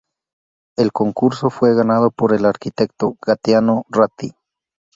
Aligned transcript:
El 0.77 0.91
concurso 0.91 1.51
fue 1.51 1.75
ganado 1.75 2.09
por 2.09 2.33
el 2.33 2.45
arquitecto 2.45 3.17
Gaetano 3.23 3.85
Ratti. 3.87 4.33